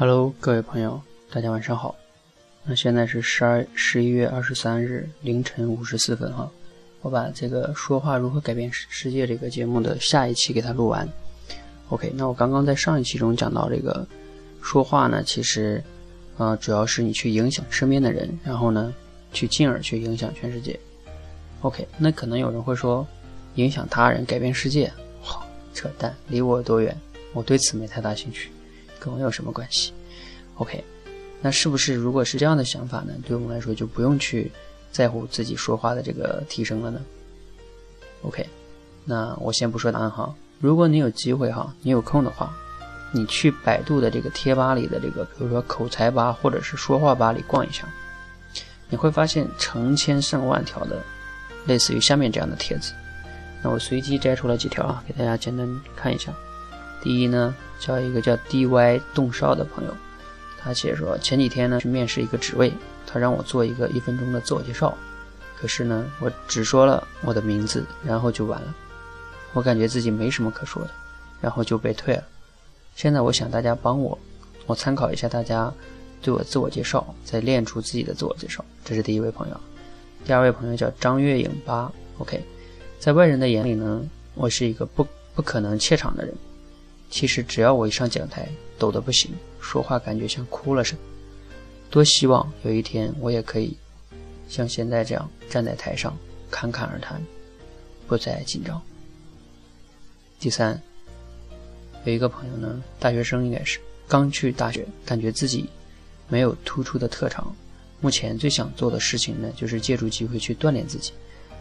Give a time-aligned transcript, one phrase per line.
[0.00, 0.98] Hello，各位朋友，
[1.30, 1.94] 大家晚上好。
[2.64, 6.50] 那现在是十二十一月二十三日凌晨五十四分哈。
[7.02, 11.06] 我把这个说话如何改变世世界这个节目的下一期给它录完。
[11.90, 14.06] OK，那我刚刚在上一期中讲到这个
[14.62, 15.84] 说话呢，其实
[16.38, 18.94] 呃主要是你去影响身边的人，然后呢
[19.34, 20.80] 去进而去影响全世界。
[21.60, 23.06] OK，那可能有人会说，
[23.56, 24.90] 影响他人改变世界，
[25.20, 26.96] 好扯淡，离我多远？
[27.34, 28.50] 我对此没太大兴趣，
[29.00, 29.92] 跟我有什么关系
[30.56, 30.84] ？OK，
[31.40, 33.12] 那是不是如果是这样的想法呢？
[33.26, 34.52] 对我们来说就不用去。
[34.92, 37.00] 在乎自己说话的这个提升了呢
[38.22, 38.44] ？OK，
[39.04, 40.34] 那我先不说答案哈。
[40.58, 42.52] 如果你有机会哈，你有空的话，
[43.12, 47.88] 你去百度的这个贴吧里的这个，比如说口才吧或者是说话吧里逛一下，
[48.88, 51.00] 你会发现成千上万条的
[51.66, 52.92] 类似于下面这样的帖子。
[53.62, 56.32] 那我随机摘出了几条啊，给大家简单看一下。
[57.00, 59.96] 第一呢，叫一个叫 DY 动少的朋友，
[60.60, 62.72] 他写说前几天呢去面试一个职位。
[63.12, 64.96] 他让我做一个一分钟的自我介绍，
[65.56, 68.72] 可是呢，我只说了我的名字，然后就完了。
[69.52, 70.90] 我感觉自己没什么可说的，
[71.40, 72.22] 然后就被退了。
[72.94, 74.16] 现在我想大家帮我，
[74.66, 75.72] 我参考一下大家
[76.22, 78.64] 对我自我介绍，再练出自己的自我介绍。
[78.84, 79.60] 这是第一位朋友，
[80.24, 81.90] 第二位朋友叫张月影八。
[82.18, 82.40] OK，
[83.00, 84.02] 在外人的眼里呢，
[84.34, 86.32] 我是一个不不可能怯场的人。
[87.10, 90.98] 其实只要我一上讲台，抖得不行，说话感觉像哭了似的。
[91.90, 93.76] 多希望有一天我也可以
[94.48, 96.16] 像现在这样站在台上
[96.50, 97.20] 侃侃而谈，
[98.06, 98.80] 不再紧张。
[100.38, 100.80] 第三，
[102.04, 105.68] 有一个朋友呢，大学生应该是刚去大学，感觉自己
[106.28, 107.54] 没有突出的特长，
[108.00, 111.12] 目前最想做的事情呢，就是借助机会去锻炼自己，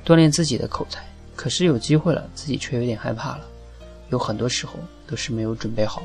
[0.06, 1.04] 锻炼自己的口才。
[1.36, 3.48] 可是有机会了，自己却有点害怕了，
[4.10, 4.74] 有很多时候
[5.08, 6.04] 都是没有准备好。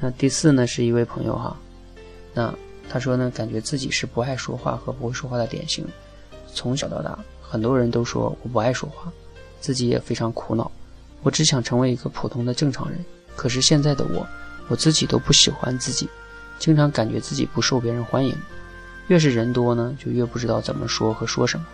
[0.00, 1.56] 那第四呢，是一位朋友哈，
[2.34, 2.54] 那。
[2.92, 5.86] 他说呢，感觉自己是不爱说话和不会说话的典型。
[6.52, 9.12] 从小到大，很多人都说我不爱说话，
[9.60, 10.68] 自己也非常苦恼。
[11.22, 12.98] 我只想成为一个普通的正常人。
[13.36, 14.26] 可是现在的我，
[14.66, 16.08] 我自己都不喜欢自己，
[16.58, 18.36] 经常感觉自己不受别人欢迎。
[19.06, 21.66] 越是人多呢，就越不知道怎么说和说什么。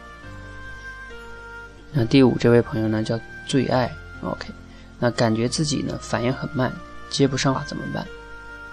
[1.93, 3.91] 那第五这位朋友呢，叫最爱。
[4.21, 4.49] OK，
[4.99, 6.73] 那感觉自己呢反应很慢，
[7.11, 8.07] 接不上话怎么办？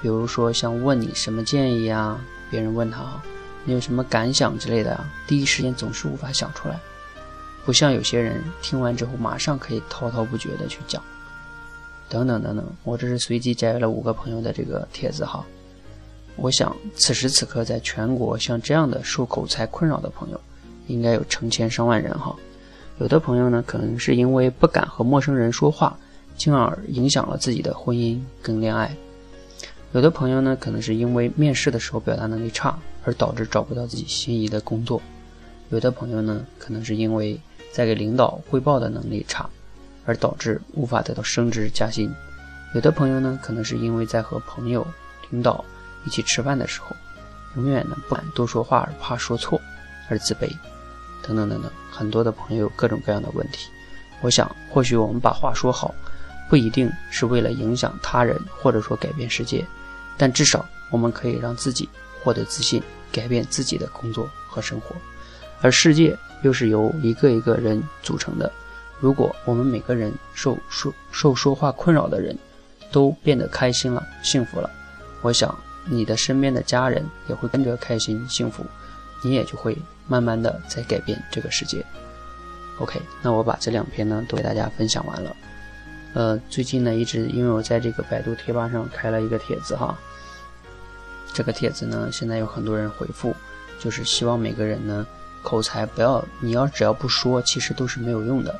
[0.01, 2.19] 比如说像问你什么建议啊，
[2.51, 3.21] 别人问他哈，
[3.63, 6.79] 你有什么感想之类的啊，第一时间总是无法想出来，
[7.65, 11.01] 不像有些人听完之后马上可以滔滔不绝的去讲，
[12.09, 12.65] 等等等等。
[12.83, 15.45] 我这是随机摘了五个朋友的这个帖子哈，
[16.35, 20.39] 我想此时此刻在全国像这样的受口才困扰的朋友，
[20.87, 22.35] 应该有成千上万人哈。
[22.99, 25.97] 有的朋友呢，可能是因为不敢和陌生人说话，
[26.35, 28.95] 进而影响了自己的婚姻跟恋爱。
[29.91, 34.99] 有的朋友呢，可能是因为面试的时候表达能力差，而导致找不到自己心仪的工作；
[35.69, 37.39] 有的朋友呢，可能是因为
[37.71, 39.47] 在给领导汇报的能力差，
[40.05, 42.09] 而导致无法得到升职加薪；
[42.73, 44.85] 有的朋友呢，可能是因为在和朋友、
[45.29, 45.63] 领导
[46.05, 46.95] 一起吃饭的时候，
[47.55, 49.61] 永远呢不敢多说话，而怕说错
[50.09, 50.49] 而自卑，
[51.21, 51.71] 等等等等。
[51.91, 53.69] 很多的朋友有各种各样的问题。
[54.21, 55.93] 我想，或许我们把话说好，
[56.49, 59.65] 不一定是为了影响他人，或者说改变世界。
[60.17, 61.89] 但至少我们可以让自己
[62.21, 62.81] 获得自信，
[63.11, 64.95] 改变自己的工作和生活，
[65.61, 68.51] 而世界又是由一个一个人组成的。
[68.99, 72.37] 如果我们每个人受说受说话困扰的人
[72.91, 74.69] 都变得开心了、幸福了，
[75.21, 75.53] 我想
[75.85, 78.63] 你的身边的家人也会跟着开心幸福，
[79.23, 79.77] 你也就会
[80.07, 81.83] 慢慢的在改变这个世界。
[82.79, 85.35] OK，那我把这两篇呢都给大家分享完了。
[86.13, 89.97] 呃，最近呢，一直因为我在这个百度贴吧上开了一个帖子哈，
[91.33, 93.35] 这个帖子呢，现在有很多人回复，
[93.79, 95.05] 就是希望每个人呢，
[95.41, 98.59] 口才不要，你要只要不说，其实都是没有用的。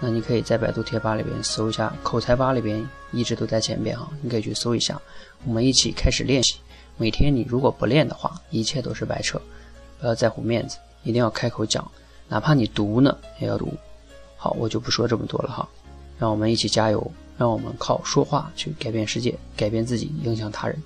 [0.00, 5.00] 那你可以在百度贴吧里边搜一下，口才吧里边一直都在前边哈，你可以去搜一下，
[5.44, 6.58] 我们一起开始练习。
[6.96, 9.40] 每天你如果不练的话，一切都是白扯。
[10.00, 11.88] 不要在乎面子，一定要开口讲，
[12.28, 13.72] 哪怕你读呢，也要读。
[14.36, 15.68] 好，我就不说这么多了哈。
[16.18, 20.76] 让我们一起加油，让我们靠说话去改变世界，改变自己，影响他人。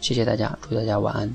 [0.00, 1.32] 谢谢大家，祝大家晚安。